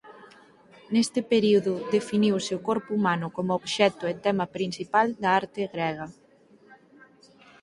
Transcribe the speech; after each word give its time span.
Neste 0.93 1.19
período 1.31 1.73
definiuse 1.95 2.51
o 2.57 2.63
corpo 2.69 2.89
humano 2.97 3.27
como 3.35 3.57
obxecto 3.59 4.03
e 4.11 4.21
tema 4.25 4.45
principal 4.57 5.07
da 5.21 5.29
arte 5.41 5.61
grega. 5.73 6.07